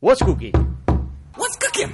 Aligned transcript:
What's 0.00 0.22
Cooking. 0.22 0.52
What's 1.36 1.56
cooking? 1.58 1.92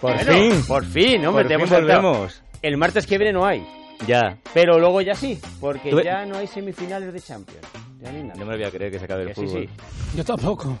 Por 0.00 0.14
Bueno, 0.14 0.32
fin. 0.32 0.62
Por 0.66 0.84
fin, 0.84 1.26
hombre, 1.26 1.44
Por 1.44 1.48
te 1.48 1.58
fin 1.58 1.68
volvemos. 1.76 2.42
El 2.62 2.76
martes 2.76 3.06
que 3.06 3.18
viene 3.18 3.32
no 3.32 3.44
hay, 3.44 3.66
Ya. 4.06 4.38
pero 4.54 4.78
luego 4.78 5.00
ya 5.02 5.14
sí, 5.14 5.38
porque 5.60 5.90
Tú 5.90 6.00
ya 6.00 6.24
no 6.26 6.36
hay 6.38 6.46
semifinales 6.46 7.12
de 7.12 7.20
Champions. 7.20 7.66
Ya 8.00 8.12
ni 8.12 8.22
nada. 8.22 8.34
No 8.36 8.46
me 8.46 8.52
lo 8.52 8.58
voy 8.58 8.66
a 8.66 8.70
creer 8.70 8.90
que 8.92 8.98
se 8.98 9.04
acabe 9.04 9.22
el 9.22 9.28
Que 9.28 9.34
sí, 9.34 9.46
fútbol. 9.46 9.62
sí. 9.62 10.16
Yo 10.16 10.24
tampoco. 10.24 10.78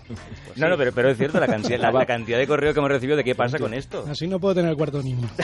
No, 0.56 0.68
no, 0.68 0.76
pero, 0.78 0.92
pero 0.92 1.10
es 1.10 1.18
cierto 1.18 1.38
la 1.38 1.46
cantidad, 1.46 1.78
la, 1.78 1.90
la 1.92 2.06
cantidad 2.06 2.38
de 2.38 2.46
correo 2.46 2.72
que 2.72 2.78
hemos 2.78 2.90
recibido 2.90 3.16
de 3.16 3.24
qué 3.24 3.34
pasa 3.34 3.58
con 3.58 3.74
esto. 3.74 4.06
Así 4.08 4.26
no 4.26 4.38
puedo 4.40 4.54
tener 4.54 4.70
el 4.70 4.76
cuarto 4.76 5.02
niño. 5.02 5.28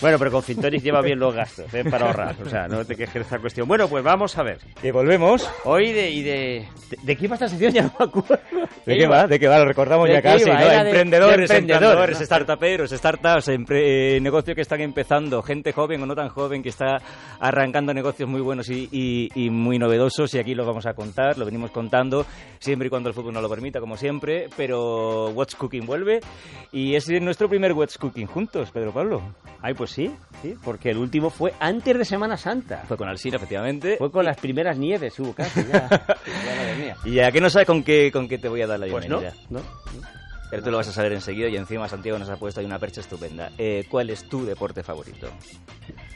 Bueno, 0.00 0.18
pero 0.18 0.30
con 0.30 0.42
Fintoris 0.42 0.82
lleva 0.82 1.02
bien 1.02 1.18
los 1.18 1.34
gastos, 1.34 1.72
¿eh? 1.74 1.84
para 1.84 2.06
ahorrar. 2.06 2.34
O 2.44 2.48
sea, 2.48 2.66
no 2.68 2.84
te 2.84 2.96
quejes 2.96 3.14
de 3.14 3.20
esta 3.20 3.38
cuestión. 3.38 3.68
Bueno, 3.68 3.88
pues 3.88 4.02
vamos 4.02 4.36
a 4.38 4.42
ver. 4.42 4.58
Que 4.80 4.92
volvemos. 4.92 5.48
Hoy 5.64 5.92
de, 5.92 6.10
y 6.10 6.22
de, 6.22 6.66
de... 6.90 6.98
¿De 7.02 7.16
qué 7.16 7.24
iba 7.26 7.34
esta 7.34 7.48
sección? 7.48 7.72
Ya 7.74 7.82
no 7.82 7.92
me 7.98 8.04
acuerdo. 8.06 8.38
¿De 8.86 8.96
qué 8.96 9.06
va? 9.06 9.26
¿De 9.26 9.38
qué 9.38 9.46
va? 9.46 9.58
Lo 9.58 9.66
recordamos 9.66 10.08
¿De 10.08 10.14
ya 10.14 10.22
casi, 10.22 10.44
iba? 10.48 10.54
¿no? 10.58 10.70
Emprendedores, 10.72 11.48
de 11.50 11.56
emprendedores, 11.58 12.18
¿no? 12.18 12.26
startuperos, 12.26 12.90
startups, 12.90 13.48
empre- 13.48 13.82
eh, 14.16 14.18
negocios 14.20 14.54
que 14.54 14.62
están 14.62 14.80
empezando, 14.80 15.42
gente 15.42 15.72
joven 15.72 16.02
o 16.02 16.06
no 16.06 16.14
tan 16.14 16.28
joven 16.30 16.62
que 16.62 16.70
está 16.70 16.96
arrancando 17.38 17.92
negocios 17.94 18.28
muy 18.28 18.40
buenos 18.40 18.68
y, 18.70 18.88
y- 18.90 19.28
y 19.34 19.50
muy 19.50 19.78
novedosos 19.78 20.32
y 20.34 20.38
aquí 20.38 20.54
los 20.54 20.66
vamos 20.66 20.86
a 20.86 20.94
contar, 20.94 21.36
lo 21.38 21.44
venimos 21.44 21.70
contando, 21.70 22.24
siempre 22.58 22.86
y 22.86 22.90
cuando 22.90 23.08
el 23.10 23.14
fútbol 23.14 23.34
nos 23.34 23.42
lo 23.42 23.48
permita, 23.50 23.80
como 23.80 23.96
siempre, 23.96 24.48
pero 24.56 25.28
What's 25.30 25.54
Cooking 25.56 25.86
vuelve 25.86 26.20
y 26.72 26.94
es 26.94 27.08
nuestro 27.20 27.48
primer 27.48 27.72
What's 27.72 27.98
Cooking 27.98 28.26
juntos, 28.26 28.70
Pedro 28.70 28.92
Pablo. 28.92 29.22
Ay, 29.62 29.74
pues 29.74 29.89
sí, 29.90 30.14
sí, 30.42 30.54
porque 30.64 30.90
el 30.90 30.96
último 30.98 31.30
fue 31.30 31.52
antes 31.60 31.96
de 31.98 32.04
Semana 32.04 32.36
Santa. 32.36 32.84
Fue 32.88 32.96
con 32.96 33.08
Alcina, 33.08 33.36
efectivamente. 33.36 33.96
Fue 33.98 34.10
con 34.10 34.24
las 34.24 34.36
primeras 34.38 34.78
nieves, 34.78 35.18
hubo 35.20 35.32
casi 35.34 35.64
ya. 35.64 35.88
Ya. 36.80 36.96
Y 37.04 37.20
a 37.20 37.30
que 37.30 37.40
no 37.40 37.50
sabes 37.50 37.66
con 37.66 37.82
qué, 37.82 38.10
con 38.10 38.26
qué 38.28 38.38
te 38.38 38.48
voy 38.48 38.62
a 38.62 38.66
dar 38.66 38.78
la 38.80 38.86
Pues 38.86 39.08
no, 39.08 39.18
bienvenida. 39.20 39.46
no. 39.50 39.60
Pero 40.50 40.62
tú 40.64 40.70
lo 40.70 40.78
vas 40.78 40.88
a 40.88 40.92
saber 40.92 41.12
enseguida 41.12 41.48
y 41.48 41.56
encima 41.56 41.88
Santiago 41.88 42.18
nos 42.18 42.28
ha 42.30 42.36
puesto 42.36 42.58
ahí 42.60 42.66
una 42.66 42.78
percha 42.78 43.00
estupenda. 43.00 43.50
Eh, 43.58 43.84
¿Cuál 43.88 44.10
es 44.10 44.28
tu 44.28 44.44
deporte 44.44 44.82
favorito? 44.82 45.28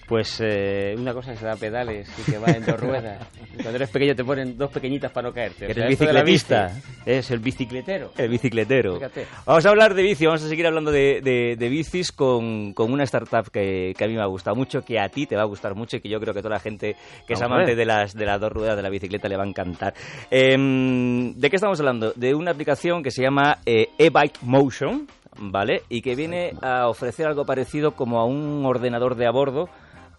Pues 0.07 0.39
eh, 0.45 0.95
una 0.99 1.15
cosa 1.15 1.33
que 1.33 1.39
se 1.39 1.47
da 1.47 1.57
pedales 1.57 2.07
y 2.19 2.31
que 2.31 2.37
va 2.39 2.49
en 2.49 2.65
dos 2.67 2.79
ruedas. 2.79 3.27
Cuando 3.55 3.77
eres 3.77 3.89
pequeño 3.89 4.15
te 4.15 4.23
ponen 4.23 4.59
dos 4.59 4.71
pequeñitas 4.71 5.11
para 5.11 5.29
no 5.29 5.35
caerte. 5.35 5.65
O 5.65 5.71
Eres 5.71 5.77
sea, 5.99 6.13
la 6.13 6.23
bicicletista. 6.23 6.67
bici 6.75 7.01
Es 7.07 7.31
el 7.31 7.39
bicicletero. 7.39 8.11
El 8.19 8.29
bicicletero. 8.29 8.97
Fíjate. 8.97 9.27
Vamos 9.47 9.65
a 9.65 9.71
hablar 9.71 9.95
de 9.95 10.03
bici, 10.03 10.27
vamos 10.27 10.43
a 10.45 10.49
seguir 10.49 10.67
hablando 10.67 10.91
de, 10.93 11.21
de- 11.23 11.57
de 11.59 11.69
bicis 11.71 12.13
con, 12.13 12.75
con 12.75 12.93
una 12.93 13.05
startup 13.05 13.51
que, 13.51 13.95
que 13.97 14.05
a 14.05 14.07
mí 14.07 14.15
me 14.15 14.21
ha 14.23 14.27
gustado 14.27 14.55
mucho, 14.57 14.83
que 14.83 15.01
a 15.01 15.09
ti 15.09 15.27
te 15.27 15.37
va 15.37 15.43
a 15.43 15.47
gustar 15.47 15.75
mucho 15.75 15.97
y 15.97 16.01
que 16.01 16.11
yo 16.11 16.21
creo 16.21 16.35
que 16.35 16.43
toda 16.43 16.55
la 16.57 16.61
gente 16.61 16.97
que 17.27 17.33
es 17.33 17.41
Vamos 17.41 17.53
a 17.53 17.55
amante 17.63 17.75
de 17.75 17.85
las, 17.87 18.15
de 18.15 18.27
las 18.27 18.39
dos 18.39 18.53
ruedas 18.53 18.77
de 18.77 18.83
la 18.83 18.91
bicicleta 18.91 19.27
le 19.29 19.39
va 19.39 19.45
a 19.45 19.49
encantar. 19.49 19.95
Em, 20.31 21.33
¿De 21.35 21.49
qué 21.49 21.57
estamos 21.57 21.79
hablando? 21.81 22.13
De 22.15 22.35
una 22.35 22.51
aplicación 22.51 23.03
que 23.03 23.11
se 23.11 23.23
llama 23.23 23.59
eh, 23.65 23.89
e-Bike 23.97 24.43
Motion, 24.43 25.07
¿vale? 25.39 25.83
Y 25.89 26.03
que 26.03 26.15
viene 26.15 26.53
a 26.61 26.89
ofrecer 26.89 27.27
algo 27.27 27.47
parecido 27.47 27.93
como 27.93 28.21
a 28.21 28.27
un 28.27 28.67
ordenador 28.67 29.15
de 29.15 29.27
a 29.27 29.31
bordo 29.31 29.69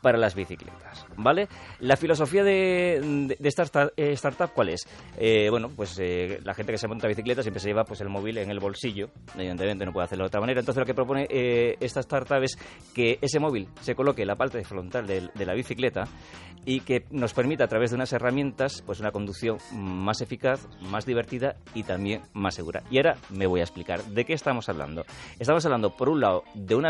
para 0.06 0.20
las 0.20 0.36
bicicletas, 0.36 1.04
¿vale? 1.18 1.48
La 1.80 1.98
filosofía 1.98 2.44
de, 2.44 3.02
de- 3.02 3.36
de 3.40 3.50
esta 3.50 3.64
sta- 3.66 3.92
eh, 3.98 4.12
startup, 4.12 4.52
¿cuál 4.54 4.70
es? 4.70 4.88
Eh, 5.18 5.48
bueno, 5.50 5.68
pues 5.76 5.98
eh, 6.00 6.40
la 6.44 6.54
gente 6.54 6.72
que 6.72 6.78
se 6.78 6.88
monta 6.88 7.08
bicicleta 7.08 7.42
siempre 7.42 7.60
se 7.60 7.70
lleva 7.70 7.86
pues 7.86 8.02
el 8.02 8.10
móvil 8.10 8.38
en 8.38 8.52
el 8.52 8.60
bolsillo, 8.60 9.10
evidentemente 9.36 9.84
no 9.84 9.92
puede 9.92 10.06
hacerlo 10.06 10.26
de 10.26 10.28
otra 10.28 10.42
manera, 10.42 10.60
entonces 10.60 10.80
lo 10.80 10.86
que 10.86 10.94
propone 10.94 11.26
eh, 11.28 11.76
esta 11.80 12.02
startup 12.02 12.44
es 12.44 12.56
que 12.94 13.18
ese 13.20 13.40
móvil 13.40 13.68
se 13.82 13.96
coloque 13.96 14.22
en 14.22 14.28
la 14.28 14.36
parte 14.36 14.64
frontal 14.64 15.08
del- 15.08 15.32
de, 15.34 15.44
la 15.48 15.56
bicicleta 15.56 16.04
y 16.68 16.82
que 16.82 17.06
nos 17.10 17.34
permita 17.34 17.64
a 17.64 17.68
través 17.68 17.90
de 17.90 17.96
unas 17.96 18.14
herramientas 18.14 18.84
pues 18.86 19.00
una 19.00 19.12
conducción 19.12 19.58
más 19.74 20.22
eficaz, 20.22 20.68
más 20.82 21.06
divertida 21.08 21.56
y 21.74 21.82
también 21.84 22.22
más 22.34 22.54
segura. 22.56 22.84
Y 22.92 22.98
ahora 22.98 23.18
me 23.32 23.48
voy 23.48 23.60
a 23.60 23.64
explicar 23.64 24.04
de 24.04 24.24
qué 24.26 24.34
estamos 24.34 24.68
hablando. 24.70 25.04
Estamos 25.40 25.64
hablando, 25.66 25.96
por 25.96 26.10
un 26.10 26.22
lado, 26.22 26.44
de 26.56 26.76
una 26.76 26.90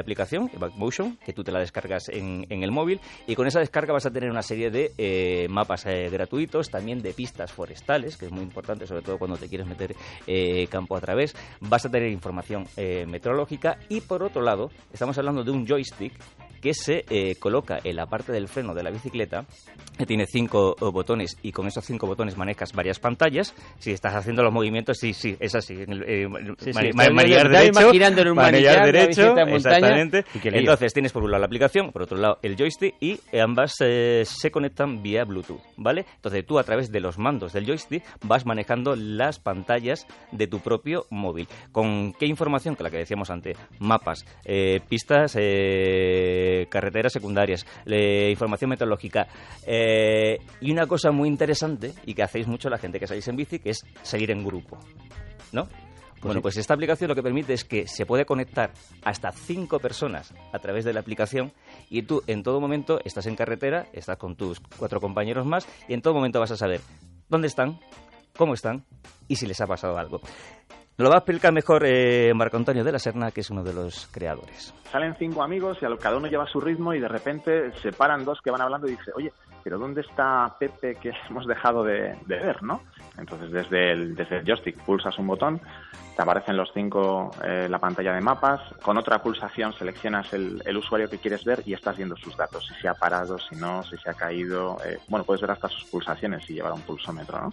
aplicación, 0.00 0.48
Backmotion, 0.58 1.16
que 1.24 1.32
tú 1.32 1.42
te 1.42 1.50
la 1.52 1.58
descargas 1.60 2.08
en, 2.08 2.46
en 2.48 2.62
el 2.62 2.70
móvil 2.70 3.00
y 3.26 3.34
con 3.34 3.46
esa 3.46 3.60
descarga 3.60 3.92
vas 3.92 4.06
a 4.06 4.10
tener 4.10 4.30
una 4.30 4.42
serie 4.42 4.70
de 4.70 4.92
eh, 4.98 5.46
mapas 5.50 5.86
eh, 5.86 6.08
gratuitos, 6.10 6.70
también 6.70 7.02
de 7.02 7.12
pistas 7.12 7.52
forestales, 7.52 8.16
que 8.16 8.26
es 8.26 8.32
muy 8.32 8.42
importante, 8.42 8.86
sobre 8.86 9.02
todo 9.02 9.18
cuando 9.18 9.36
te 9.36 9.48
quieres 9.48 9.66
meter 9.66 9.94
eh, 10.26 10.66
campo 10.68 10.96
a 10.96 11.00
través. 11.00 11.34
Vas 11.60 11.84
a 11.86 11.90
tener 11.90 12.10
información 12.10 12.66
meteorológica 12.76 13.78
y, 13.88 14.00
por 14.00 14.22
otro 14.22 14.42
lado, 14.42 14.70
estamos 14.92 15.16
hablando 15.18 15.44
de 15.44 15.50
un 15.50 15.66
joystick 15.66 16.12
que 16.60 16.74
se 16.74 17.04
eh, 17.10 17.36
coloca 17.38 17.78
en 17.84 17.96
la 17.96 18.06
parte 18.06 18.32
del 18.32 18.48
freno 18.48 18.74
de 18.74 18.82
la 18.82 18.90
bicicleta, 18.90 19.44
que 19.96 20.06
tiene 20.06 20.26
cinco 20.26 20.76
eh, 20.80 20.84
botones 20.92 21.36
y 21.42 21.52
con 21.52 21.66
esos 21.66 21.84
cinco 21.84 22.06
botones 22.06 22.36
manejas 22.36 22.72
varias 22.72 22.98
pantallas. 22.98 23.54
Si 23.78 23.90
estás 23.92 24.14
haciendo 24.14 24.42
los 24.42 24.52
movimientos, 24.52 24.98
sí, 24.98 25.12
sí, 25.12 25.36
es 25.40 25.54
así. 25.54 25.74
eh, 25.74 25.86
Sí, 25.86 25.86
sí, 25.86 26.72
mane- 26.72 26.88
estoy 26.90 26.92
manillar 27.14 27.48
viendo- 27.48 27.58
estaba 27.58 27.60
derecho, 27.60 27.80
imaginando 27.80 28.22
en 28.22 28.28
un 28.28 28.34
manillar 28.36 28.76
la 28.78 28.84
derecho, 28.86 29.20
en 29.38 29.48
exactamente. 29.54 30.24
Entonces 30.58 30.92
tienes 30.92 31.12
por 31.12 31.22
un 31.22 31.30
lado 31.30 31.40
la 31.40 31.46
aplicación, 31.46 31.92
por 31.92 32.02
otro 32.02 32.16
lado 32.18 32.38
el 32.42 32.56
joystick 32.56 32.94
y 33.00 33.20
ambas 33.38 33.74
eh, 33.80 34.22
se 34.26 34.50
conectan 34.50 35.02
vía 35.02 35.24
Bluetooth, 35.24 35.60
¿vale? 35.76 36.04
Entonces 36.16 36.44
tú 36.46 36.58
a 36.58 36.64
través 36.64 36.90
de 36.90 37.00
los 37.00 37.18
mandos 37.18 37.52
del 37.52 37.66
joystick 37.66 38.02
vas 38.24 38.46
manejando 38.46 38.94
las 38.96 39.38
pantallas 39.38 40.06
de 40.32 40.46
tu 40.46 40.60
propio 40.60 41.06
móvil. 41.10 41.48
¿Con 41.72 42.12
qué 42.12 42.26
información? 42.26 42.76
Que 42.76 42.82
la 42.82 42.90
que 42.90 42.98
decíamos 42.98 43.30
antes, 43.30 43.56
mapas, 43.78 44.24
eh, 44.44 44.80
pistas, 44.88 45.36
eh, 45.38 46.47
carreteras 46.70 47.12
secundarias, 47.12 47.66
eh, 47.86 48.28
información 48.30 48.70
meteorológica. 48.70 49.26
eh, 49.66 50.38
y 50.60 50.70
una 50.72 50.86
cosa 50.86 51.10
muy 51.10 51.28
interesante 51.28 51.92
y 52.04 52.14
que 52.14 52.22
hacéis 52.22 52.46
mucho 52.46 52.68
la 52.68 52.78
gente 52.78 52.98
que 52.98 53.06
salís 53.06 53.26
en 53.28 53.36
bici, 53.36 53.58
que 53.58 53.70
es 53.70 53.84
salir 54.02 54.30
en 54.30 54.44
grupo, 54.44 54.78
¿no? 55.52 55.68
Bueno, 56.20 56.40
sí. 56.40 56.42
pues 56.42 56.56
esta 56.56 56.74
aplicación 56.74 57.08
lo 57.08 57.14
que 57.14 57.22
permite 57.22 57.52
es 57.52 57.64
que 57.64 57.86
se 57.86 58.04
puede 58.04 58.24
conectar 58.24 58.72
hasta 59.04 59.30
cinco 59.30 59.78
personas 59.78 60.34
a 60.52 60.58
través 60.58 60.84
de 60.84 60.92
la 60.92 61.00
aplicación 61.00 61.52
y 61.88 62.02
tú 62.02 62.22
en 62.26 62.42
todo 62.42 62.60
momento 62.60 62.98
estás 63.04 63.26
en 63.26 63.36
carretera, 63.36 63.86
estás 63.92 64.16
con 64.16 64.34
tus 64.34 64.60
cuatro 64.60 65.00
compañeros 65.00 65.46
más 65.46 65.68
y 65.86 65.94
en 65.94 66.02
todo 66.02 66.14
momento 66.14 66.40
vas 66.40 66.50
a 66.50 66.56
saber 66.56 66.80
dónde 67.28 67.46
están, 67.46 67.78
cómo 68.36 68.54
están 68.54 68.84
y 69.28 69.36
si 69.36 69.46
les 69.46 69.60
ha 69.60 69.66
pasado 69.66 69.96
algo. 69.96 70.20
Nos 70.98 71.04
lo 71.04 71.10
va 71.10 71.18
a 71.18 71.18
explicar 71.18 71.52
mejor 71.52 71.84
eh, 71.86 72.32
Marco 72.34 72.56
Antonio 72.56 72.82
de 72.82 72.90
la 72.90 72.98
Serna, 72.98 73.30
que 73.30 73.42
es 73.42 73.50
uno 73.50 73.62
de 73.62 73.72
los 73.72 74.08
creadores. 74.10 74.74
Salen 74.90 75.14
cinco 75.16 75.44
amigos 75.44 75.78
y 75.80 75.96
cada 75.96 76.16
uno 76.16 76.26
lleva 76.26 76.44
su 76.46 76.60
ritmo 76.60 76.92
y 76.92 76.98
de 76.98 77.06
repente 77.06 77.70
se 77.80 77.92
paran 77.92 78.24
dos 78.24 78.40
que 78.42 78.50
van 78.50 78.62
hablando 78.62 78.88
y 78.88 78.96
dice, 78.96 79.12
oye, 79.14 79.32
pero 79.62 79.78
¿dónde 79.78 80.00
está 80.00 80.56
Pepe 80.58 80.96
que 80.96 81.12
hemos 81.30 81.46
dejado 81.46 81.84
de, 81.84 82.18
de 82.26 82.36
ver, 82.40 82.64
no? 82.64 82.82
Entonces 83.16 83.52
desde 83.52 83.92
el, 83.92 84.16
desde 84.16 84.38
el 84.38 84.44
joystick 84.44 84.76
pulsas 84.82 85.16
un 85.20 85.28
botón, 85.28 85.60
te 86.16 86.22
aparecen 86.22 86.56
los 86.56 86.72
cinco 86.74 87.30
eh, 87.44 87.68
la 87.70 87.78
pantalla 87.78 88.12
de 88.12 88.20
mapas, 88.20 88.60
con 88.82 88.98
otra 88.98 89.22
pulsación 89.22 89.72
seleccionas 89.74 90.32
el, 90.32 90.60
el 90.66 90.76
usuario 90.76 91.08
que 91.08 91.18
quieres 91.18 91.44
ver 91.44 91.62
y 91.64 91.74
estás 91.74 91.96
viendo 91.96 92.16
sus 92.16 92.36
datos, 92.36 92.66
si 92.66 92.74
se 92.74 92.88
ha 92.88 92.94
parado, 92.94 93.38
si 93.38 93.54
no, 93.54 93.84
si 93.84 93.96
se 93.98 94.10
ha 94.10 94.14
caído, 94.14 94.76
eh, 94.84 94.98
bueno, 95.06 95.24
puedes 95.24 95.42
ver 95.42 95.52
hasta 95.52 95.68
sus 95.68 95.84
pulsaciones 95.84 96.50
y 96.50 96.54
llevar 96.54 96.72
un 96.72 96.82
pulsómetro, 96.82 97.40
¿no? 97.40 97.52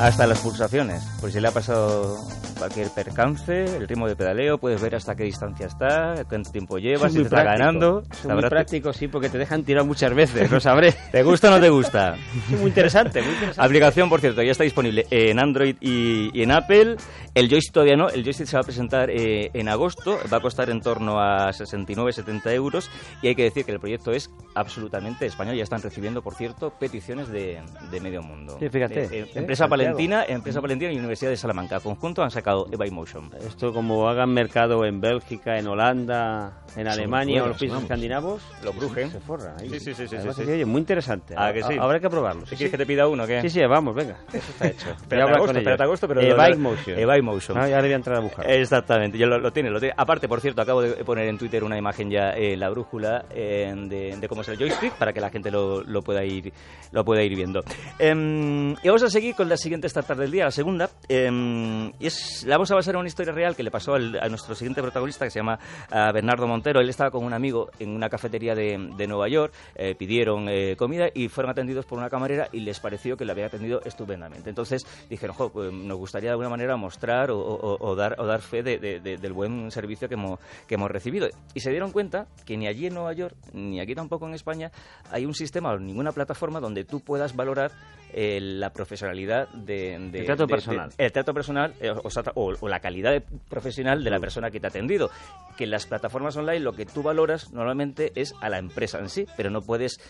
Hasta 0.00 0.26
las 0.26 0.40
pulsaciones, 0.40 1.04
por 1.20 1.30
si 1.30 1.40
le 1.40 1.48
ha 1.48 1.50
pasado 1.52 2.16
cualquier 2.56 2.88
percance, 2.90 3.64
el 3.76 3.86
ritmo 3.86 4.08
de 4.08 4.16
pedaleo, 4.16 4.56
puedes 4.58 4.80
ver 4.80 4.94
hasta 4.94 5.14
qué 5.14 5.24
distancia 5.24 5.66
está, 5.66 6.24
cuánto 6.28 6.50
tiempo 6.50 6.78
lleva, 6.78 7.06
Es 7.06 7.12
si 7.12 7.18
te 7.18 7.24
está 7.24 7.42
práctico. 7.42 7.58
ganando. 7.58 8.02
Es 8.10 8.24
muy 8.26 8.42
práctico, 8.42 8.92
sí, 8.94 9.08
porque 9.08 9.28
te 9.28 9.36
dejan 9.38 9.62
tirar 9.62 9.84
muchas 9.84 10.14
veces, 10.14 10.50
lo 10.50 10.58
sabré. 10.58 10.92
¿Te 11.12 11.22
gusta 11.22 11.48
o 11.48 11.50
no 11.52 11.60
te 11.60 11.68
gusta? 11.68 12.16
Muy 12.48 12.68
interesante, 12.68 13.20
muy 13.20 13.32
interesante. 13.32 13.62
Aplicación, 13.62 14.08
por 14.08 14.20
cierto, 14.20 14.42
ya 14.42 14.52
está 14.52 14.64
disponible 14.64 15.06
en 15.10 15.38
Android 15.38 15.76
y, 15.80 16.30
y 16.38 16.42
en 16.42 16.52
Apple. 16.52 16.96
El 17.34 17.48
joystick 17.48 17.72
todavía 17.74 17.96
no. 17.96 18.08
El 18.08 18.24
joystick 18.24 18.46
se 18.46 18.56
va 18.56 18.60
a 18.62 18.64
presentar 18.64 19.08
eh, 19.10 19.50
en 19.54 19.68
agosto. 19.68 20.18
Va 20.32 20.38
a 20.38 20.40
costar 20.40 20.68
en 20.70 20.80
torno 20.80 21.20
a 21.20 21.50
69-70 21.50 22.52
euros. 22.54 22.90
Y 23.22 23.28
hay 23.28 23.34
que 23.34 23.44
decir 23.44 23.64
que 23.64 23.72
el 23.72 23.78
proyecto 23.80 24.10
es 24.12 24.30
absolutamente 24.54 25.26
español. 25.26 25.56
Ya 25.56 25.62
están 25.62 25.80
recibiendo, 25.80 26.22
por 26.22 26.34
cierto, 26.34 26.70
peticiones 26.78 27.28
de, 27.28 27.62
de 27.90 28.00
medio 28.00 28.22
mundo. 28.22 28.56
Sí, 28.58 28.68
fíjate. 28.68 29.04
Eh, 29.04 29.08
eh, 29.12 29.30
empresa 29.34 29.68
Santiago. 29.68 29.89
Palentina, 29.92 30.24
empresa 30.28 30.60
Palentina 30.60 30.92
y 30.92 30.98
Universidad 30.98 31.30
de 31.30 31.36
Salamanca. 31.36 31.80
Conjunto 31.80 32.22
han 32.22 32.30
sacado 32.30 32.66
e 32.70 32.90
Motion. 32.90 33.30
Esto 33.46 33.72
como 33.72 34.08
hagan 34.08 34.30
mercado 34.32 34.84
en 34.84 35.00
Bélgica, 35.00 35.58
en 35.58 35.66
Holanda, 35.66 36.62
en 36.76 36.88
Alemania 36.88 37.42
o 37.42 37.44
en 37.44 37.50
los 37.50 37.58
países 37.58 37.80
escandinavos, 37.82 38.42
Lo 38.64 38.72
brujen. 38.72 39.10
se 39.10 39.20
forra. 39.20 39.54
ahí. 39.58 39.68
Sí, 39.70 39.80
sí, 39.80 39.94
sí, 39.94 40.06
sí, 40.08 40.16
sí, 40.18 40.44
que, 40.44 40.52
oye, 40.52 40.64
muy 40.64 40.80
interesante. 40.80 41.34
Ah, 41.36 41.52
que 41.52 41.62
sí. 41.62 41.74
Habrá 41.78 42.00
que 42.00 42.08
probarlo. 42.08 42.42
¿Qué 42.42 42.50
Sí, 42.50 42.56
quieres 42.56 42.70
que 42.72 42.78
te 42.78 42.86
pida 42.86 43.06
uno? 43.08 43.26
¿qué? 43.26 43.40
Sí, 43.42 43.50
sí, 43.50 43.60
vamos, 43.66 43.94
venga. 43.94 44.16
Eso 44.32 44.50
está 44.50 44.66
hecho. 44.68 44.88
Hablar 45.10 45.34
agosto, 45.34 45.58
espérate 45.58 45.82
agosto, 45.82 46.08
pero... 46.08 46.20
Eh, 46.20 46.28
lo- 46.30 46.36
Bike 46.36 46.54
lo- 46.56 46.58
Motion. 46.70 46.98
eh, 46.98 47.06
Bike 47.06 47.22
Motion. 47.24 47.58
Ah, 47.58 47.68
ya 47.68 47.76
le 47.76 47.82
voy 47.82 47.92
a 47.92 47.96
entrar 47.96 48.16
a 48.16 48.20
buscar. 48.20 48.50
Exactamente, 48.50 49.18
yo 49.18 49.26
lo, 49.26 49.38
lo 49.38 49.52
tiene, 49.52 49.70
lo 49.70 49.78
tiene. 49.80 49.94
Aparte, 49.96 50.28
por 50.28 50.40
cierto, 50.40 50.62
acabo 50.62 50.82
de 50.82 51.04
poner 51.04 51.26
en 51.28 51.38
Twitter 51.38 51.62
una 51.64 51.76
imagen 51.78 52.10
ya, 52.10 52.30
eh, 52.30 52.56
la 52.56 52.68
brújula 52.70 53.24
eh, 53.30 53.72
de, 53.76 54.16
de 54.16 54.28
cómo 54.28 54.42
es 54.42 54.48
el 54.48 54.56
joystick, 54.58 54.92
para 54.94 55.12
que 55.12 55.20
la 55.20 55.30
gente 55.30 55.50
lo, 55.50 55.82
lo 55.82 56.02
pueda 56.02 56.24
ir 56.24 56.52
lo 56.92 57.04
pueda 57.04 57.22
ir 57.22 57.34
viendo. 57.36 57.60
Em, 57.98 58.72
y 58.82 58.86
vamos 58.86 59.02
a 59.02 59.10
seguir 59.10 59.34
con 59.34 59.48
la 59.48 59.56
siguiente 59.56 59.69
startup 59.86 60.16
del 60.16 60.30
día, 60.30 60.44
la 60.44 60.50
segunda. 60.50 60.90
em, 61.08 61.88
y 61.98 62.06
es 62.06 62.44
la 62.46 62.56
vamos 62.56 62.70
a 62.70 62.74
basar 62.74 62.94
en 62.94 63.00
una 63.00 63.08
historia 63.08 63.32
real 63.32 63.54
que 63.56 63.62
le 63.62 63.70
pasó 63.70 63.94
al- 63.94 64.18
a 64.20 64.28
nuestro 64.28 64.54
siguiente 64.54 64.80
protagonista, 64.82 65.24
que 65.24 65.30
se 65.30 65.38
llama 65.38 65.58
ah, 65.90 66.10
Bernardo 66.12 66.46
Montero. 66.46 66.80
Él 66.80 66.88
estaba 66.88 67.10
con 67.10 67.24
un 67.24 67.32
amigo 67.32 67.70
en 67.78 67.90
una 67.90 68.08
cafetería 68.08 68.54
de, 68.54 68.90
de 68.96 69.06
Nueva 69.06 69.28
York, 69.28 69.52
eh, 69.74 69.94
pidieron 69.94 70.48
eh, 70.48 70.76
comida 70.76 71.06
y 71.14 71.28
fueron 71.28 71.50
atendidos 71.50 71.84
por 71.86 71.98
una 71.98 72.08
camarera 72.10 72.48
y 72.52 72.60
les 72.60 72.80
pareció 72.80 73.16
que 73.16 73.24
le 73.24 73.32
había 73.32 73.46
atendido 73.46 73.80
estupendamente. 73.84 74.48
Entonces 74.50 74.86
dijeron, 75.08 75.36
"Jo, 75.36 75.50
pues, 75.50 75.72
nos 75.72 75.98
gustaría 75.98 76.28
de 76.28 76.32
alguna 76.32 76.48
manera 76.50 76.76
mostrar 76.76 77.30
o, 77.30 77.38
o- 77.38 77.76
o 77.88 77.94
dar, 77.96 78.16
o 78.18 78.26
dar 78.26 78.40
fe 78.40 78.62
de- 78.62 78.78
de- 78.78 79.00
del 79.00 79.32
buen 79.32 79.70
servicio 79.70 80.08
que 80.08 80.14
hemos, 80.14 80.38
que 80.66 80.74
hemos 80.76 80.90
recibido. 80.90 81.28
Y 81.54 81.60
se 81.60 81.70
dieron 81.70 81.92
cuenta 81.92 82.26
que 82.46 82.56
ni 82.56 82.66
allí 82.66 82.86
en 82.86 82.94
Nueva 82.94 83.12
York, 83.12 83.34
ni 83.52 83.80
aquí 83.80 83.94
tampoco 83.94 84.26
en 84.26 84.34
España, 84.34 84.70
hay 85.10 85.24
un 85.26 85.34
sistema 85.34 85.70
o 85.72 85.78
ninguna 85.78 86.12
plataforma 86.12 86.60
donde 86.60 86.84
tú 86.84 87.00
puedas 87.00 87.34
valorar 87.36 87.70
eh, 88.12 88.40
la 88.40 88.70
profesionalidad 88.72 89.48
de, 89.60 89.98
de- 90.10 90.18
El 90.20 90.26
trato 90.26 90.42
de- 90.44 90.46
de- 90.46 90.54
personal. 90.54 90.90
el 90.98 91.12
trato 91.12 91.34
personal 91.34 91.74
eh, 91.80 91.90
o, 92.02 92.10
sea, 92.10 92.22
o- 92.34 92.52
o 92.60 92.68
la 92.68 92.80
calidad 92.80 93.22
profesional 93.48 94.02
de 94.04 94.10
la 94.10 94.18
persona 94.20 94.50
que 94.50 94.60
te 94.60 94.66
ha 94.66 94.70
atendido. 94.70 95.10
Que 95.56 95.64
en 95.64 95.70
las 95.70 95.86
plataformas 95.86 96.36
online 96.36 96.60
lo 96.60 96.72
que 96.72 96.86
tú 96.86 97.02
valoras 97.02 97.52
normalmente 97.52 98.12
es 98.14 98.34
a 98.40 98.48
la 98.48 98.58
empresa 98.58 98.98
en 98.98 99.08
sí, 99.08 99.26
pero 99.36 99.50
no 99.50 99.60
puedes 99.62 100.00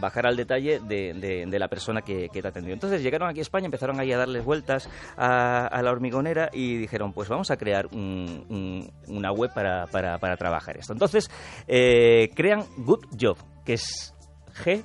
bajar 0.00 0.26
al 0.26 0.36
detalle 0.36 0.80
de, 0.80 1.46
la 1.58 1.68
persona 1.68 2.02
que, 2.02 2.28
que 2.32 2.40
te 2.42 2.48
ha 2.48 2.50
atendido. 2.50 2.74
Entonces 2.74 3.02
llegaron 3.02 3.28
aquí 3.28 3.38
a 3.40 3.42
España, 3.42 3.66
empezaron 3.66 4.00
ahí 4.00 4.12
a 4.12 4.18
darles 4.18 4.44
vueltas 4.44 4.88
a, 5.16 5.66
a 5.66 5.82
la 5.82 5.90
hormigonera 5.90 6.50
y 6.52 6.76
dijeron, 6.76 7.12
pues 7.12 7.28
vamos 7.28 7.50
a 7.50 7.56
crear 7.56 7.86
un- 7.92 8.44
un- 8.48 8.92
una 9.14 9.30
web 9.32 9.50
para, 9.54 9.86
para- 9.86 10.18
para 10.18 10.36
trabajar 10.36 10.76
esto. 10.78 10.92
Entonces 10.92 11.30
eh, 11.66 12.30
crean 12.34 12.64
Good 12.78 13.04
Job, 13.20 13.36
que 13.64 13.74
es 13.74 14.14
G 14.64 14.84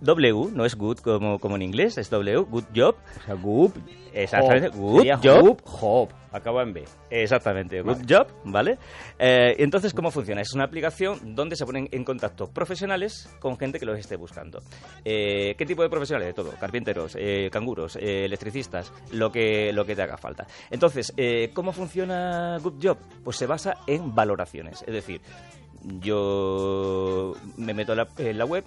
W, 0.00 0.50
no 0.52 0.64
es 0.64 0.76
good 0.76 0.98
como, 0.98 1.38
como 1.38 1.56
en 1.56 1.62
inglés, 1.62 1.98
es 1.98 2.10
W, 2.10 2.38
Good 2.38 2.64
Job. 2.74 2.96
O 3.20 3.24
sea, 3.24 3.34
Goop. 3.34 3.76
Exactamente. 4.12 4.68
Good 4.76 4.98
Sería 4.98 5.18
Job. 5.18 5.60
Job. 5.64 6.08
Acaba 6.32 6.62
en 6.62 6.72
B. 6.72 6.84
Exactamente, 7.10 7.80
Good 7.80 8.02
Job, 8.08 8.26
¿vale? 8.44 8.78
Eh, 9.18 9.54
entonces, 9.58 9.94
¿cómo 9.94 10.10
funciona? 10.10 10.42
Es 10.42 10.52
una 10.52 10.64
aplicación 10.64 11.34
donde 11.34 11.56
se 11.56 11.64
ponen 11.64 11.88
en 11.92 12.04
contacto 12.04 12.46
profesionales 12.48 13.34
con 13.40 13.58
gente 13.58 13.78
que 13.78 13.86
los 13.86 13.98
esté 13.98 14.16
buscando. 14.16 14.60
Eh, 15.04 15.54
¿Qué 15.56 15.64
tipo 15.64 15.82
de 15.82 15.88
profesionales? 15.88 16.28
De 16.28 16.34
todo, 16.34 16.52
carpinteros, 16.58 17.16
eh, 17.18 17.48
canguros, 17.50 17.96
eh, 17.96 18.24
electricistas, 18.26 18.92
lo 19.12 19.32
que, 19.32 19.72
lo 19.72 19.86
que 19.86 19.96
te 19.96 20.02
haga 20.02 20.18
falta. 20.18 20.46
Entonces, 20.70 21.14
¿cómo 21.54 21.72
funciona 21.72 22.58
Good 22.62 22.82
Job? 22.82 22.98
Pues 23.24 23.36
se 23.36 23.46
basa 23.46 23.74
en 23.86 24.14
valoraciones, 24.14 24.82
es 24.86 24.92
decir, 24.92 25.20
yo 26.00 27.34
me 27.56 27.74
meto 27.74 27.92
en 27.92 27.98
la, 27.98 28.08
en 28.18 28.38
la 28.38 28.44
web, 28.44 28.64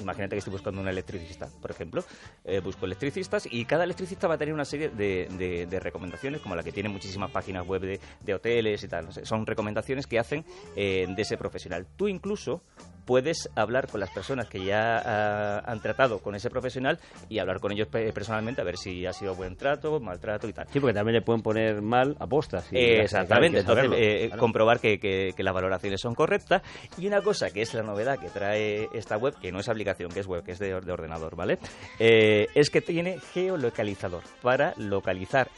imagínate 0.00 0.34
que 0.34 0.38
estoy 0.38 0.52
buscando 0.52 0.80
un 0.80 0.88
electricista, 0.88 1.48
por 1.60 1.70
ejemplo, 1.70 2.04
eh, 2.44 2.60
busco 2.60 2.86
electricistas 2.86 3.46
y 3.50 3.64
cada 3.64 3.84
electricista 3.84 4.26
va 4.28 4.34
a 4.34 4.38
tener 4.38 4.54
una 4.54 4.64
serie 4.64 4.88
de, 4.88 5.28
de- 5.38 5.66
de 5.66 5.80
recomendaciones, 5.80 6.40
como 6.40 6.56
la 6.56 6.62
que 6.62 6.72
tienen 6.72 6.92
muchísimas 6.92 7.30
páginas 7.30 7.66
web 7.66 7.82
de, 7.82 8.00
de 8.24 8.34
hoteles 8.34 8.82
y 8.82 8.88
tal. 8.88 9.06
no 9.06 9.12
sé, 9.12 9.26
son 9.26 9.46
recomendaciones 9.46 10.06
que 10.06 10.18
hacen 10.18 10.44
eh, 10.76 11.06
de 11.08 11.22
ese 11.22 11.36
profesional. 11.36 11.86
Tú 11.96 12.08
incluso 12.08 12.62
puedes 13.08 13.48
hablar 13.56 13.88
con 13.88 14.00
las 14.00 14.10
personas 14.10 14.48
que 14.50 14.62
ya 14.62 14.98
ah, 15.02 15.62
han 15.64 15.80
tratado 15.80 16.18
con 16.18 16.34
ese 16.34 16.50
profesional 16.50 16.98
y 17.30 17.38
hablar 17.38 17.58
con 17.58 17.72
ellos 17.72 17.88
pe- 17.88 18.12
personalmente 18.12 18.60
a 18.60 18.64
ver 18.64 18.76
si 18.76 19.06
ha 19.06 19.14
sido 19.14 19.34
buen 19.34 19.56
trato, 19.56 19.98
maltrato 19.98 20.46
y 20.46 20.52
tal. 20.52 20.66
Sí, 20.70 20.78
porque 20.78 20.92
también 20.92 21.14
le 21.14 21.22
pueden 21.22 21.40
poner 21.40 21.80
mal 21.80 22.14
a 22.20 22.26
postas. 22.26 22.68
Eh, 22.70 23.00
Exactamente, 23.00 23.60
entonces 23.60 23.86
eh, 23.96 24.26
claro. 24.26 24.40
comprobar 24.40 24.78
que, 24.78 25.00
que- 25.00 25.30
que 25.34 25.42
las 25.42 25.54
valoraciones 25.54 26.02
son 26.02 26.14
correctas. 26.14 26.60
Y 26.98 27.06
una 27.06 27.22
cosa 27.22 27.48
que 27.50 27.62
es 27.62 27.72
la 27.72 27.82
novedad 27.82 28.18
que 28.18 28.28
trae 28.28 28.88
esta 28.92 29.16
web, 29.16 29.34
que 29.40 29.50
no 29.50 29.60
es 29.60 29.68
aplicación, 29.70 30.10
que 30.10 30.20
es 30.20 30.26
web, 30.26 30.44
que 30.44 30.52
es 30.52 30.58
de, 30.58 30.78
de 30.78 30.92
ordenador, 30.92 31.34
¿vale? 31.34 31.58
Eh, 31.98 32.46
es 32.54 32.68
que 32.68 32.82
tiene 32.82 33.18
geolocalizador 33.32 34.22
para 34.42 34.74
localizar 34.76 35.48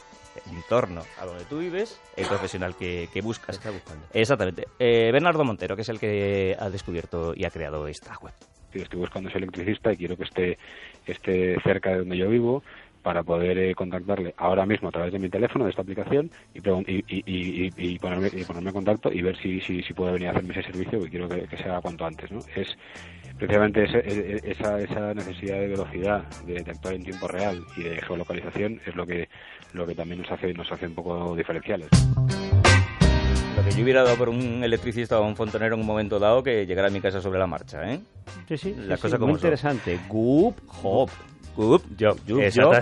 en 0.46 0.62
torno 0.62 1.06
a 1.16 1.26
donde 1.26 1.44
tú 1.44 1.58
vives 1.58 2.02
el 2.16 2.26
profesional 2.26 2.76
que, 2.76 3.08
que 3.12 3.20
buscas. 3.20 3.56
Está 3.56 3.70
buscando. 3.70 4.06
Exactamente. 4.12 4.68
Eh, 4.78 5.10
Bernardo 5.12 5.44
Montero, 5.44 5.76
que 5.76 5.82
es 5.82 5.88
el 5.88 5.98
que 5.98 6.56
ha 6.58 6.70
descubierto 6.70 7.32
y 7.34 7.44
ha 7.44 7.50
creado 7.50 7.86
esta 7.88 8.16
web. 8.18 8.34
Yo 8.72 8.82
estoy 8.82 9.00
buscando 9.00 9.28
ese 9.28 9.38
electricista 9.38 9.92
y 9.92 9.96
quiero 9.96 10.16
que 10.16 10.24
esté, 10.24 10.58
esté 11.04 11.56
cerca 11.62 11.90
de 11.90 11.98
donde 11.98 12.16
yo 12.16 12.28
vivo 12.28 12.62
para 13.02 13.22
poder 13.24 13.58
eh, 13.58 13.74
contactarle 13.74 14.34
ahora 14.36 14.66
mismo 14.66 14.88
a 14.88 14.92
través 14.92 15.12
de 15.12 15.18
mi 15.18 15.28
teléfono, 15.30 15.64
de 15.64 15.70
esta 15.70 15.82
aplicación, 15.82 16.30
y, 16.54 16.60
y, 16.60 17.04
y, 17.08 17.72
y- 17.76 17.98
ponerme, 17.98 18.28
y 18.32 18.44
ponerme 18.44 18.68
en 18.70 18.74
contacto 18.74 19.10
y 19.10 19.22
ver 19.22 19.36
si, 19.38 19.60
si, 19.62 19.82
si 19.82 19.94
puede 19.94 20.12
venir 20.12 20.28
a 20.28 20.32
hacerme 20.32 20.52
ese 20.52 20.64
servicio, 20.70 21.02
que 21.02 21.08
quiero 21.10 21.28
que, 21.28 21.48
que 21.48 21.56
se 21.56 21.64
haga 21.64 21.80
cuanto 21.80 22.04
antes. 22.04 22.30
¿no? 22.30 22.44
Es 22.54 22.68
precisamente 23.40 23.84
ese- 23.84 23.98
e- 24.06 24.52
esa, 24.52 24.78
esa 24.80 25.14
necesidad 25.14 25.56
de 25.58 25.68
velocidad, 25.68 26.24
de, 26.46 26.62
de 26.62 26.70
actuar 26.70 26.94
en 26.94 27.02
tiempo 27.04 27.26
real 27.26 27.64
y 27.76 27.82
de 27.82 28.00
geolocalización 28.02 28.80
es 28.86 28.94
lo 28.94 29.06
que, 29.06 29.28
lo 29.72 29.86
que 29.86 29.94
también 29.94 30.20
nos 30.22 30.30
hace, 30.30 30.52
nos 30.54 30.70
hace 30.70 30.86
un 30.86 30.94
poco 30.94 31.34
diferenciales. 31.34 31.88
Lo 33.56 33.64
que 33.64 33.72
yo 33.72 33.82
hubiera 33.82 34.02
dado 34.04 34.16
por 34.16 34.28
un 34.28 34.62
electricista 34.62 35.18
o 35.20 35.26
un 35.26 35.36
fontanero 35.36 35.74
en 35.74 35.80
un 35.80 35.86
momento 35.86 36.18
dado 36.18 36.42
que 36.42 36.64
llegara 36.66 36.88
a 36.88 36.90
mi 36.90 37.00
casa 37.00 37.20
sobre 37.20 37.38
la 37.38 37.46
marcha, 37.46 37.92
¿eh? 37.92 38.00
Sí, 38.48 38.56
sí. 38.56 38.74
Las 38.76 39.00
sí, 39.00 39.02
cosas 39.02 39.10
sí, 39.12 39.16
como 39.18 39.32
muy 39.32 39.40
son. 39.40 39.48
interesante. 39.48 39.98
Goop, 40.08 40.56
Job. 40.66 41.10
Good 41.56 41.82
job. 41.98 42.18
Job, 42.26 42.42
Job, 42.54 42.74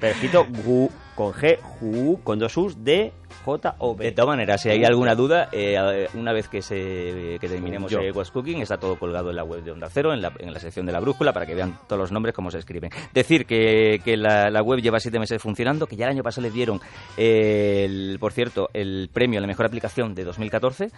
pero 0.00 0.12
escrito 0.12 0.46
Gu, 0.64 0.90
con 1.14 1.32
G, 1.32 1.58
Ju, 1.60 2.20
con 2.24 2.38
dos 2.40 2.56
U's, 2.56 2.82
D, 2.84 3.12
J, 3.46 3.76
O, 3.78 3.94
De 3.94 4.10
todas 4.10 4.26
maneras, 4.28 4.60
si 4.60 4.68
hay 4.70 4.84
alguna 4.84 5.14
duda, 5.14 5.48
eh, 5.52 6.08
una 6.14 6.32
vez 6.32 6.48
que 6.48 6.60
se 6.62 7.38
que 7.40 7.48
terminemos 7.48 7.90
Yo. 7.92 8.00
eh, 8.00 8.10
What's 8.10 8.32
Cooking, 8.32 8.60
está 8.60 8.76
todo 8.76 8.98
colgado 8.98 9.30
en 9.30 9.36
la 9.36 9.44
web 9.44 9.62
de 9.62 9.70
Onda 9.70 9.88
Cero, 9.88 10.12
en 10.12 10.20
la, 10.20 10.32
en 10.40 10.52
la 10.52 10.58
sección 10.58 10.84
de 10.84 10.92
la 10.92 10.98
brújula, 10.98 11.32
para 11.32 11.46
que 11.46 11.54
vean 11.54 11.78
todos 11.86 12.00
los 12.00 12.10
nombres, 12.12 12.34
cómo 12.34 12.50
se 12.50 12.58
escriben. 12.58 12.90
Decir 13.14 13.46
que, 13.46 14.00
que 14.04 14.16
la, 14.16 14.50
la 14.50 14.62
web 14.62 14.80
lleva 14.80 14.98
siete 14.98 15.20
meses 15.20 15.40
funcionando, 15.40 15.86
que 15.86 15.94
ya 15.94 16.06
el 16.06 16.10
año 16.12 16.22
pasado 16.24 16.42
le 16.46 16.50
dieron, 16.52 16.80
eh, 17.16 17.84
el, 17.84 18.18
por 18.18 18.32
cierto, 18.32 18.68
el 18.72 19.08
premio 19.12 19.38
a 19.38 19.40
la 19.42 19.46
mejor 19.46 19.66
aplicación 19.66 20.14
de 20.14 20.24
2014, 20.24 20.90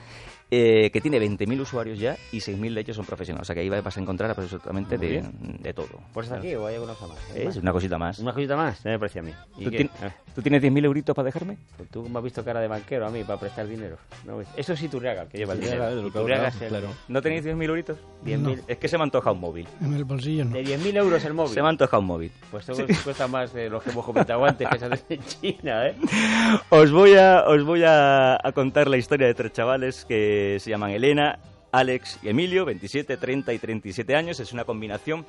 eh, 0.51 0.91
que 0.91 1.01
tiene 1.03 1.19
20.000 1.21 1.61
usuarios 1.61 1.99
ya 1.99 2.17
y 2.33 2.39
6.000 2.39 2.73
de 2.75 2.81
ellos 2.81 2.97
son 2.97 3.05
profesionales. 3.05 3.43
O 3.43 3.45
sea 3.45 3.55
que 3.55 3.61
ahí 3.61 3.69
vas 3.69 3.97
a 3.97 4.01
encontrar 4.01 4.31
absolutamente 4.31 4.97
de, 4.97 5.23
de 5.61 5.75
todo. 5.75 5.89
¿Pues 6.15 6.27
hasta 6.29 6.39
aquí 6.39 6.55
o 6.55 6.67
hay 6.67 6.77
alguna 6.77 6.95
cosa 6.95 7.09
más? 7.09 7.19
Es 7.37 7.57
una 7.57 7.73
cosita 7.73 7.99
más. 7.99 8.19
Una 8.21 8.33
cosita 8.33 8.57
más, 8.57 8.83
me 8.85 8.99
parece 8.99 9.19
a 9.19 9.23
mí. 9.23 9.33
¿Y 9.59 9.65
¿Tú, 9.65 9.71
qué? 9.71 9.77
tien- 9.85 9.91
Ah, 10.03 10.11
¿Tú 10.35 10.41
tienes 10.43 10.63
10.000 10.63 10.85
euritos 10.87 11.15
para 11.15 11.27
dejarme? 11.27 11.59
pues 11.77 11.91
tú 11.91 12.09
me 12.09 12.19
has 12.19 12.25
visto 12.25 12.38
cara 12.45 12.61
de 12.61 12.69
banquero 12.69 13.07
a 13.07 13.11
mí 13.11 13.25
para 13.25 13.39
prestar 13.41 13.67
dinero. 13.67 13.97
No, 14.25 14.41
eso 14.57 14.77
sí 14.77 14.89
Turriaga, 14.89 15.23
el 15.23 15.29
que 15.29 15.39
lleva 15.39 15.53
el 15.55 15.59
Iturriaga, 15.61 15.89
dinero. 15.91 16.09
Iturriaga 16.09 16.49
es 16.49 16.61
el- 16.63 16.69
claro. 16.69 16.89
¿No 17.09 17.23
tenéis 17.23 17.45
10.000 17.45 17.65
euritos? 17.69 17.99
10.000. 18.25 18.63
Es 18.67 18.79
que 18.79 18.89
se 18.89 18.97
me 18.99 19.05
antoja 19.05 19.33
un 19.33 19.41
móvil. 19.41 19.67
En 19.81 19.95
el 19.95 20.05
bolsillo 20.05 20.45
no. 20.45 20.51
De 20.57 20.63
10.000 20.65 20.97
euros 20.97 21.25
el 21.25 21.35
móvil. 21.35 21.55
Se 21.55 21.63
me 21.63 21.69
antoja 21.69 21.99
un 21.99 22.05
móvil. 22.07 22.33
Pues 22.51 22.69
eso 22.69 22.85
cuesta 23.05 23.27
más 23.29 23.53
de 23.53 23.69
los 23.71 23.83
que 23.83 23.91
hemos 23.91 24.05
comentado 24.05 24.45
antes, 24.45 24.69
que 24.69 24.79
salen 24.79 25.01
en 25.09 25.21
China, 25.25 25.87
¿eh? 25.89 25.95
Os 26.71 26.91
voy 26.93 27.15
a, 27.15 27.45
os 27.47 27.65
voy 27.65 27.83
a, 27.85 28.35
a 28.37 28.53
contar 28.53 28.89
la 28.89 28.97
historia 28.97 29.27
de 29.27 29.35
tres 29.35 29.53
chavales 29.53 30.05
que 30.05 30.59
se 30.61 30.71
llaman 30.71 30.91
Elena, 30.91 31.39
Alex 31.73 32.19
y 32.23 32.29
Emilio, 32.31 32.65
27, 32.65 33.17
30 33.17 33.53
y 33.53 33.59
37 33.59 34.15
años. 34.17 34.41
Es 34.41 34.53
una 34.53 34.65
combinación 34.65 35.25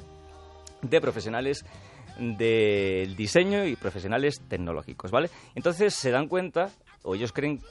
de 0.81 1.01
profesionales 1.01 1.65
del 2.17 3.15
diseño 3.15 3.65
y 3.65 3.75
profesionales 3.75 4.41
tecnológicos, 4.47 5.11
¿vale? 5.11 5.29
Entonces 5.56 5.94
se 5.94 6.11
dan 6.11 6.28
cuenta, 6.28 6.69
o 7.03 7.15
ellos 7.15 7.31
creen 7.33 7.61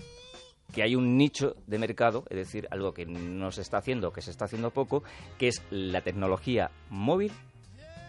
que 0.73 0.83
hay 0.83 0.95
un 0.97 1.17
nicho 1.17 1.57
de 1.67 1.79
mercado, 1.79 2.25
es 2.29 2.37
decir, 2.37 2.69
algo 2.71 2.93
que 2.93 3.07
no 3.07 3.51
se 3.53 3.63
está 3.63 3.79
haciendo, 3.79 4.13
que 4.13 4.21
se 4.21 4.31
está 4.31 4.45
haciendo 4.45 4.71
poco, 4.71 5.03
que 5.39 5.49
es 5.49 5.63
la 5.71 6.03
tecnología 6.03 6.71
móvil 6.91 7.33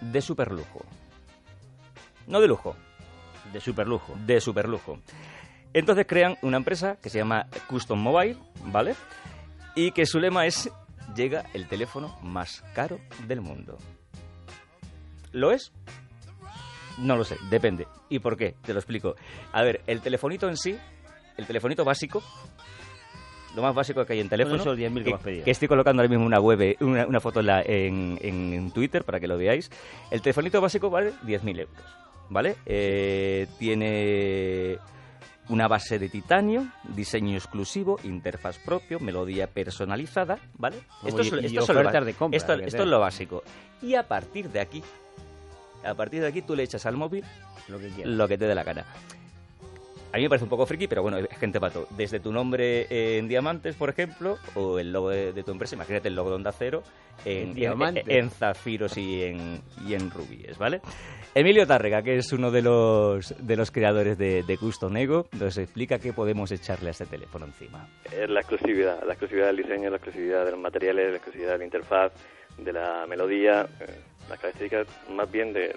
de 0.01 0.21
superlujo. 0.21 0.83
No 2.27 2.41
de 2.41 2.47
lujo, 2.47 2.75
De 3.53 3.59
superlujo. 3.61 4.13
de 4.25 4.41
superlujo. 4.41 4.99
Entonces 5.73 6.05
crean 6.07 6.37
una 6.41 6.57
empresa 6.57 6.97
que 7.01 7.09
se 7.09 7.19
llama 7.19 7.47
Custom 7.67 7.99
Mobile, 7.99 8.37
¿vale? 8.65 8.95
Y 9.75 9.91
que 9.91 10.05
su 10.05 10.19
lema 10.19 10.45
es 10.45 10.69
llega 11.15 11.45
el 11.53 11.67
teléfono 11.67 12.17
más 12.21 12.63
caro 12.73 12.99
del 13.27 13.41
mundo. 13.41 13.77
¿Lo 15.31 15.51
es? 15.51 15.71
No 16.97 17.15
lo 17.15 17.23
sé, 17.23 17.37
depende. 17.49 17.87
¿Y 18.09 18.19
por 18.19 18.35
qué? 18.35 18.55
Te 18.63 18.73
lo 18.73 18.79
explico. 18.79 19.15
A 19.53 19.61
ver, 19.63 19.81
el 19.87 20.01
telefonito 20.01 20.49
en 20.49 20.57
sí, 20.57 20.77
el 21.39 21.47
telefonito 21.47 21.83
básico, 21.83 22.21
lo 23.55 23.61
más 23.63 23.73
básico 23.73 24.05
que 24.05 24.13
hay 24.13 24.19
en 24.19 24.29
teléfono, 24.29 24.57
esos 24.61 24.77
10.000 24.77 25.03
que 25.03 25.17
pedido. 25.17 25.45
que 25.45 25.51
estoy 25.51 25.67
colocando 25.67 26.01
ahora 26.01 26.09
mismo 26.09 26.25
una 26.25 26.39
web, 26.39 26.77
una, 26.81 27.07
una 27.07 27.19
foto 27.19 27.39
en, 27.39 27.45
la- 27.47 27.61
en- 27.63 28.19
en 28.21 28.71
Twitter 28.71 29.03
para 29.03 29.19
que 29.19 29.27
lo 29.27 29.37
veáis. 29.37 29.69
El 30.11 30.21
telefonito 30.21 30.61
básico 30.61 30.89
vale 30.89 31.13
10.000 31.25 31.59
euros, 31.61 31.83
¿vale? 32.29 32.55
Eh, 32.65 33.47
tiene 33.57 34.77
una 35.49 35.67
base 35.67 35.97
de 35.97 36.09
titanio, 36.09 36.67
diseño 36.95 37.35
exclusivo, 37.35 37.99
interfaz 38.03 38.59
propio, 38.59 38.99
melodía 38.99 39.47
personalizada, 39.47 40.37
¿vale? 40.59 40.77
Es 40.77 41.13
lo 41.15 41.73
de 42.05 42.13
compra, 42.13 42.37
esto- 42.37 42.53
que 42.53 42.65
es 42.83 42.89
lo 42.89 42.99
básico. 42.99 43.43
Y 43.81 43.95
a 43.95 44.07
partir 44.07 44.49
de 44.49 44.59
aquí, 44.59 44.83
a 45.83 45.95
partir 45.95 46.21
de 46.21 46.27
aquí 46.27 46.43
tú 46.43 46.55
le 46.55 46.61
echas 46.63 46.85
al 46.85 46.97
móvil 46.97 47.23
Lo 47.67 47.79
que 47.79 47.89
lo 48.05 48.27
que 48.27 48.37
te 48.37 48.45
dé 48.45 48.53
la 48.53 48.63
gana. 48.63 48.85
A 50.11 50.17
mí 50.17 50.23
me 50.23 50.29
parece 50.29 50.45
un 50.45 50.49
poco 50.49 50.65
friki, 50.65 50.87
pero 50.87 51.01
bueno, 51.03 51.17
es 51.17 51.37
gente 51.37 51.59
pato. 51.59 51.87
Desde 51.91 52.19
tu 52.19 52.31
nombre 52.31 52.87
en 52.89 53.27
diamantes, 53.27 53.75
por 53.75 53.89
ejemplo, 53.89 54.37
o 54.55 54.79
el 54.79 54.91
logo 54.91 55.09
de, 55.09 55.43
tu 55.43 55.51
empresa, 55.51 55.75
imagínate 55.75 56.07
el 56.07 56.15
logo 56.15 56.29
de 56.29 56.35
Onda 56.35 56.51
Cero, 56.51 56.83
en, 57.25 57.53
diamantes, 57.53 58.05
en, 58.07 58.29
zafiros 58.29 58.97
y 58.97 59.23
en, 59.23 59.61
y 59.85 59.93
en 59.93 60.09
rubíes, 60.09 60.57
¿vale? 60.57 60.81
Emilio 61.35 61.67
Tárrega, 61.67 62.01
que 62.01 62.15
es 62.15 62.33
uno 62.33 62.49
de 62.49 62.63
los, 62.63 63.35
de 63.39 63.55
los 63.55 63.69
creadores 63.69 64.17
de, 64.17 64.41
de 64.41 64.57
Custom 64.57 64.97
Ego, 64.97 65.27
nos 65.39 65.57
explica 65.57 65.99
qué 65.99 66.11
podemos 66.11 66.51
echarle 66.51 66.87
a 66.89 66.91
este 66.91 67.05
teléfono 67.05 67.45
encima. 67.45 67.87
Es 68.11 68.29
la 68.29 68.39
exclusividad, 68.39 69.03
la 69.05 69.13
exclusividad 69.13 69.47
del 69.47 69.57
diseño, 69.57 69.89
la 69.91 69.97
exclusividad 69.97 70.45
de 70.45 70.51
los 70.51 70.59
materiales, 70.59 71.11
la 71.11 71.17
exclusividad 71.17 71.51
de 71.51 71.57
la 71.59 71.65
interfaz, 71.65 72.11
de 72.57 72.73
la 72.73 73.05
melodía, 73.07 73.67
eh, 73.79 73.99
las 74.29 74.39
características 74.39 74.87
más 75.09 75.29
bien 75.31 75.53
de, 75.53 75.71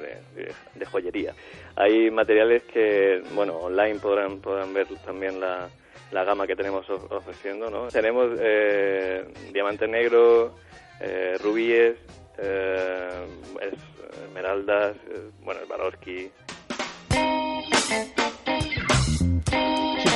joyería. 0.90 1.35
Hay 1.76 2.11
materiales 2.11 2.62
que, 2.64 3.23
bueno, 3.35 3.56
online 3.56 3.99
podrán, 3.99 4.40
podrán 4.40 4.75
ver 4.75 4.87
también 5.04 5.40
la, 5.40 5.68
la 6.11 6.25
gama 6.25 6.47
que 6.47 6.56
tenemos 6.56 6.88
ofreciendo, 6.90 7.71
¿no? 7.71 7.88
Tenemos 7.88 8.30
eh, 8.38 9.25
diamante 9.52 9.88
negro, 9.88 10.54
eh, 11.00 11.37
rubíes, 11.42 11.97
eh, 12.38 13.26
esmeraldas, 14.26 14.97
eh, 15.11 15.30
bueno, 15.42 15.61
el 15.61 15.66
Baroski. 15.66 16.30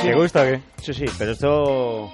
¿Te 0.01 0.13
gusta 0.13 0.45
o? 0.45 0.61
Sí, 0.81 0.93
sí, 0.93 1.05
pero 1.17 1.31
esto 1.31 2.11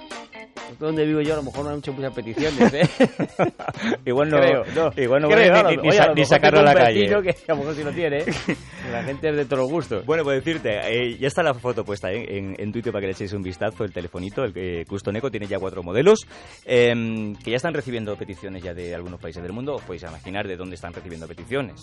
donde 0.84 1.04
vivo 1.04 1.20
yo 1.20 1.34
a 1.34 1.36
lo 1.36 1.42
mejor 1.42 1.64
no 1.64 1.70
hay 1.70 1.76
muchas 1.76 2.14
peticiones, 2.14 2.74
¿eh? 2.74 2.88
igual 4.06 4.30
no, 4.30 4.38
no, 4.38 4.92
igual 4.96 5.22
no 5.22 6.14
ni, 6.14 6.24
sacarlo 6.24 6.60
a 6.60 6.62
la 6.62 6.74
calle. 6.74 7.06
Que 7.06 7.34
a 7.48 7.54
lo 7.54 7.56
mejor 7.56 7.74
sí 7.74 7.84
lo 7.84 7.92
tiene, 7.92 8.18
¿eh? 8.18 8.24
La 8.92 9.02
gente 9.02 9.30
es 9.30 9.36
de 9.36 9.44
todos 9.44 9.60
los 9.60 9.70
gustos. 9.70 10.06
Bueno, 10.06 10.24
pues 10.24 10.44
decirte, 10.44 10.78
eh, 10.84 11.16
ya 11.18 11.28
está 11.28 11.42
la 11.42 11.54
foto 11.54 11.84
puesta 11.84 12.12
¿eh? 12.12 12.36
en, 12.36 12.54
en, 12.58 12.72
Twitter 12.72 12.92
para 12.92 13.00
que 13.00 13.06
le 13.06 13.12
echéis 13.12 13.32
un 13.32 13.42
vistazo, 13.42 13.84
el 13.84 13.92
telefonito, 13.92 14.44
el 14.44 14.52
que 14.52 14.84
Custoneco 14.86 15.30
tiene 15.30 15.46
ya 15.46 15.58
cuatro 15.58 15.82
modelos, 15.82 16.26
em, 16.64 17.34
que 17.36 17.50
ya 17.50 17.56
están 17.56 17.72
recibiendo 17.72 18.14
peticiones 18.16 18.62
ya 18.62 18.74
de 18.74 18.94
algunos 18.94 19.20
países 19.20 19.42
del 19.42 19.52
mundo. 19.52 19.76
Os 19.76 19.82
podéis 19.82 20.02
imaginar 20.02 20.46
de 20.46 20.56
dónde 20.56 20.74
están 20.74 20.92
recibiendo 20.92 21.26
peticiones. 21.26 21.82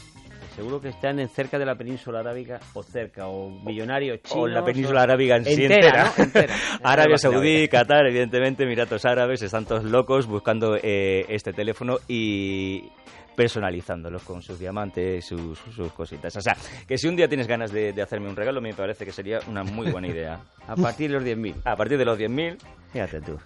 Seguro 0.56 0.82
que 0.82 0.90
están 0.90 1.20
en 1.20 1.30
cerca 1.30 1.58
de 1.58 1.66
la 1.66 1.76
península 1.76 2.20
arábiga 2.20 2.60
o 2.74 2.84
cerca, 2.84 3.28
o 3.28 3.50
millonarios 3.50 4.22
chinos. 4.22 4.44
O 4.44 4.48
la 4.48 4.64
península 4.64 5.04
arábiga 5.04 5.38
en 5.38 5.46
sí 5.46 5.64
entera. 5.64 6.12
Arabia 6.84 7.18
Saudí, 7.18 7.68
Qatar, 7.68 8.06
evidentemente, 8.08 8.64
Emiratos 8.64 9.06
Árabes, 9.06 9.42
están 9.42 9.66
todos 9.66 9.86
locos 9.86 10.28
buscando 10.28 10.76
eh, 10.76 11.26
este 11.30 11.54
teléfono 11.54 11.98
y 12.08 12.84
personalizándolos 13.36 14.24
con 14.24 14.42
sus 14.42 14.60
diamantes, 14.60 15.26
sus, 15.26 15.58
sus, 15.58 15.92
cositas. 15.94 16.36
O 16.36 16.42
sea, 16.42 16.56
que 16.88 16.98
si 16.98 17.08
un 17.08 17.16
día 17.16 17.28
tienes 17.28 17.48
ganas 17.48 17.72
de, 17.72 18.00
hacerme 18.02 18.30
un 18.30 18.36
regalo, 18.36 18.62
me 18.62 18.74
parece 18.74 19.06
que 19.06 19.12
sería 19.12 19.40
una 19.48 19.64
muy 19.64 19.90
buena 19.90 20.08
idea. 20.08 20.40
A 20.68 20.76
partir 20.76 21.10
de 21.10 21.16
los 21.16 21.24
10.000. 21.24 21.62
A 21.64 21.76
partir 21.76 21.98
de 21.98 22.06
los 22.06 22.20
10.000. 22.20 22.58
Fíjate 22.92 23.22
tú. 23.22 23.38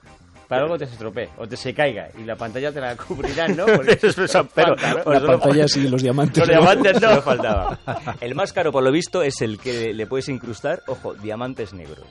Para 0.48 0.64
algo 0.64 0.78
te 0.78 0.86
se 0.86 0.94
estropee 0.94 1.30
o 1.38 1.48
te 1.48 1.58
se 1.58 1.74
caiga 1.74 2.10
y 2.18 2.24
la 2.24 2.36
pantalla 2.36 2.72
te 2.72 2.80
la 2.80 2.96
cubrirán, 2.96 3.56
¿no? 3.56 3.66
Eso 3.88 4.24
es 4.24 4.38
pero, 4.54 4.76
Las 4.76 5.24
pantallas 5.24 5.76
y 5.78 5.88
los 5.88 6.02
diamantes. 6.02 6.38
Los 6.38 6.50
diamantes 6.50 7.02
no. 7.02 7.22
faltaba. 7.22 7.80
El 8.22 8.36
más 8.36 8.54
caro, 8.54 8.72
por 8.72 8.84
lo 8.84 8.92
visto, 8.92 9.24
es 9.24 9.42
el 9.42 9.60
que 9.60 9.94
le 9.94 10.06
puedes 10.06 10.30
incrustar, 10.30 10.84
ojo, 10.88 11.14
diamantes 11.16 11.74
negros. 11.74 12.08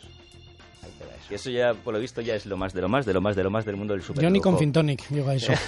Y 1.31 1.35
eso 1.35 1.51
ya, 1.51 1.73
por 1.73 1.95
lo 1.95 2.01
visto, 2.01 2.21
ya 2.21 2.35
es 2.35 2.45
lo 2.45 2.57
más 2.57 2.75
de 2.75 2.83
lo 2.83 2.89
más, 2.89 3.07
de 3.07 3.15
lo 3.15 3.21
más, 3.21 3.35
de 3.35 3.43
lo 3.43 3.51
más 3.51 3.65
del 3.65 3.77
mundo 3.77 3.95
del 3.95 4.03
super 4.03 4.23
Yo 4.23 4.31
ni 4.31 4.41
con 4.41 4.59
Fintonic 4.59 5.09
digo 5.09 5.31
eso. 5.31 5.53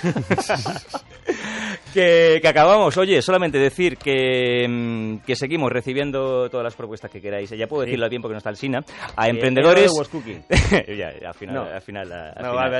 que, 1.96 2.48
acabamos. 2.48 2.96
Oye, 2.98 3.22
solamente 3.22 3.58
decir 3.58 3.96
que, 3.96 4.66
mm, 4.68 5.24
que, 5.24 5.34
seguimos 5.34 5.72
recibiendo 5.72 6.50
todas 6.50 6.64
las 6.64 6.74
propuestas 6.74 7.10
que 7.10 7.20
queráis. 7.20 7.50
Ya 7.50 7.66
puedo 7.66 7.84
decirlo 7.84 8.06
a 8.06 8.08
tiempo 8.08 8.28
que 8.28 8.32
no 8.32 8.38
está 8.38 8.50
el 8.50 8.56
SINA. 8.56 8.84
A 9.16 9.28
emprendedores... 9.28 9.90
ya, 10.96 11.28
al 11.28 11.34
final, 11.34 11.54
no. 11.54 11.62
al 11.62 11.80
final, 11.80 12.08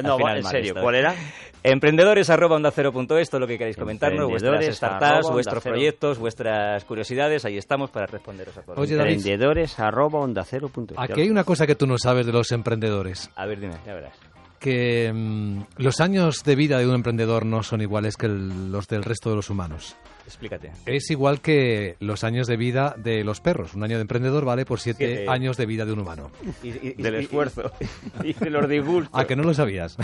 no, 0.03 0.29
en 0.29 0.45
serio, 0.45 0.75
¿cuál 0.81 0.97
era? 0.97 1.15
Emprendedores 1.63 2.31
arroba 2.31 2.57
onda 2.57 2.71
cero 2.71 2.93
punto 2.93 3.19
es, 3.19 3.29
todo 3.29 3.41
lo 3.41 3.47
que 3.47 3.59
queráis 3.59 3.77
comentarnos, 3.77 4.29
vuestras 4.29 4.77
startups, 4.77 5.31
vuestros 5.31 5.63
proyectos, 5.63 6.19
vuestras 6.19 6.85
curiosidades, 6.85 7.45
ahí 7.45 7.57
estamos 7.57 7.91
para 7.91 8.07
responderos 8.07 8.57
a 8.57 8.63
todos. 8.63 8.79
Oye, 8.79 8.95
emprendedores 8.95 9.79
arroba 9.81 10.21
onda 10.21 10.45
cero 10.45 10.69
punto. 10.69 10.95
Aquí 10.97 11.23
hay 11.23 11.31
una 11.31 11.45
cosa 11.45 11.67
que 11.67 11.75
tú 11.75 11.87
no 11.87 11.99
sabes 11.99 12.27
de 12.27 12.33
los 12.33 12.53
emprendedores. 12.53 13.31
A 13.35 13.47
ver, 13.47 13.59
dime, 13.59 13.75
ya 13.85 13.95
verás 13.95 14.36
que 14.67 15.13
mm, 15.15 15.61
los 15.77 16.01
años 16.01 16.43
de 16.43 16.57
vida 16.57 16.81
de 16.81 16.89
un 16.89 16.97
emprendedor 16.97 17.47
no 17.47 17.63
son 17.63 17.83
iguales 17.83 18.17
que 18.17 18.27
los 18.27 18.89
del 18.89 19.05
resto 19.05 19.31
de 19.31 19.37
los 19.37 19.49
humanos. 19.49 19.97
Explícate. 20.25 20.73
Es 20.87 21.09
igual 21.13 21.41
que 21.41 21.95
los 22.01 22.25
años 22.25 22.49
de 22.49 22.57
vida 22.57 22.97
de 22.99 23.23
los 23.23 23.41
perros. 23.41 23.75
Un 23.75 23.85
año 23.85 23.95
de 23.95 24.03
emprendedor 24.03 24.45
vale 24.45 24.65
por 24.65 24.81
siete 24.81 25.25
años 25.29 25.57
de 25.57 25.67
vida 25.67 25.85
de 25.85 25.93
un 25.93 26.01
humano. 26.01 26.33
Y, 26.65 27.01
del 27.01 27.15
esfuerzo. 27.15 27.71
y 28.25 28.33
de 28.33 28.51
los 28.51 28.69
disgustos. 28.69 29.13
¿A 29.13 29.25
que 29.25 29.37
no 29.37 29.45
lo 29.45 29.55
sabías? 29.55 29.97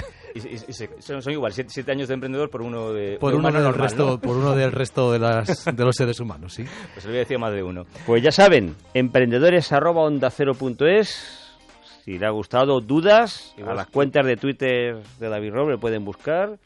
son, 1.00 1.32
igual, 1.32 1.52
siete, 1.52 1.90
años 1.90 2.06
de 2.06 2.14
emprendedor 2.14 2.48
por 2.48 2.62
uno 2.62 2.92
de... 2.92 3.16
Por, 3.18 3.34
uno, 3.34 3.50
del 3.50 3.74
resto, 3.74 4.20
por 4.20 4.36
uno 4.36 4.54
del 4.54 4.70
resto 4.70 5.10
de, 5.10 5.18
las, 5.18 5.64
de 5.64 5.84
los 5.84 5.96
seres 5.96 6.20
humanos, 6.20 6.54
sí. 6.54 6.64
Pues 6.94 7.04
le 7.04 7.10
voy 7.10 7.18
a 7.18 7.20
decir 7.22 7.40
más 7.40 7.52
de 7.52 7.64
uno. 7.64 7.84
Pues 8.06 8.22
ya 8.22 8.30
saben, 8.30 8.76
emprendedores 8.94 9.72
arroba 9.72 10.02
onda 10.02 10.30
cero 10.30 10.54
punto 10.54 10.86
es 10.86 11.41
si 12.04 12.18
le 12.18 12.26
ha 12.26 12.30
gustado, 12.30 12.80
dudas, 12.80 13.54
a 13.64 13.74
las 13.74 13.86
cuentas 13.86 14.26
de 14.26 14.36
Twitter 14.36 14.96
de 15.20 15.28
David 15.28 15.52
Roble 15.52 15.78
pueden 15.78 16.04
buscar, 16.04 16.58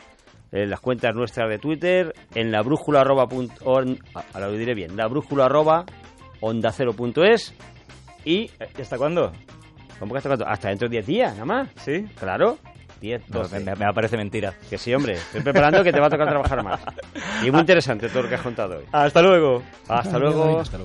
en 0.51 0.71
las 0.71 0.81
cuentas 0.81 1.15
nuestras 1.15 1.49
de 1.51 1.59
Twitter, 1.59 2.15
en 2.35 2.51
la 2.51 2.63
brújula 2.63 3.03
arroba 3.03 3.29
ahora 3.65 4.47
lo 4.47 4.53
diré 4.53 4.75
bien, 4.75 4.97
la 4.97 5.07
brújula 5.09 5.47
arroba 5.47 5.85
onda 6.41 6.71
cero 6.73 6.93
punto 6.95 7.23
es 7.23 7.55
y 8.25 8.51
¿hasta 8.81 8.97
cuándo? 8.97 9.33
¿Cómo 9.99 10.13
que 10.13 10.19
hasta 10.19 10.29
cuándo? 10.31 10.47
Hasta 10.47 10.69
dentro 10.69 10.89
de 10.89 10.97
10 10.97 11.07
días, 11.07 11.33
nada 11.33 11.45
más. 11.45 11.69
¿Sí? 11.77 12.05
Claro. 12.19 12.59
10, 13.01 13.23
me, 13.53 13.75
me, 13.77 13.93
parece 13.95 14.17
mentira. 14.17 14.55
Que 14.71 14.79
sí, 14.79 14.93
hombre. 14.95 15.15
Estoy 15.15 15.43
preparando 15.43 15.85
que 15.85 15.93
te 15.93 16.01
va 16.01 16.07
a 16.07 16.11
tocar 16.11 16.29
trabajar 16.29 16.65
más. 16.65 16.81
Y 17.45 17.51
muy 17.51 17.61
interesante 17.61 18.09
todo 18.09 18.23
lo 18.23 18.29
que 18.29 18.37
has 18.37 18.41
contado 18.41 18.79
hoy. 18.79 18.85
Hasta 18.91 19.21
luego. 19.21 19.63
Hasta 19.89 20.19
luego. 20.19 20.59
Hasta 20.59 20.79
luego. 20.79 20.85